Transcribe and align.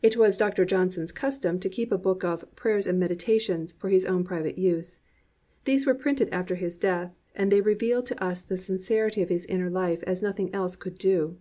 It 0.00 0.16
was 0.16 0.36
Dr. 0.36 0.64
Johnson's 0.64 1.10
custom 1.10 1.58
to 1.58 1.68
keep 1.68 1.90
a 1.90 1.98
book 1.98 2.22
of 2.22 2.44
Prayers 2.54 2.86
and 2.86 3.00
Meditations 3.00 3.72
for 3.72 3.88
his 3.88 4.04
own 4.06 4.22
private 4.22 4.58
use. 4.58 5.00
These 5.64 5.86
were 5.86 5.94
printed 5.96 6.28
after 6.30 6.54
his 6.54 6.78
death, 6.78 7.16
and 7.34 7.50
they 7.50 7.60
reveal 7.60 8.00
to 8.04 8.22
us 8.22 8.42
the 8.42 8.56
sincerity 8.56 9.22
of 9.22 9.30
his 9.30 9.44
inner 9.46 9.70
life 9.70 10.04
as 10.04 10.22
nothing 10.22 10.54
else 10.54 10.76
could 10.76 10.98
do. 10.98 11.36